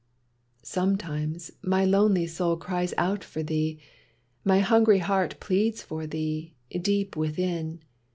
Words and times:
Sometimes 0.63 1.51
my 1.61 1.85
lonely 1.85 2.25
soul 2.25 2.57
cries 2.57 2.91
out 2.97 3.23
for 3.23 3.43
thee, 3.43 3.79
My 4.43 4.57
hungry 4.57 4.97
heart 4.97 5.39
pleads 5.39 5.83
for 5.83 6.07
thee, 6.07 6.55
deep 6.81 7.15
within. 7.15 7.83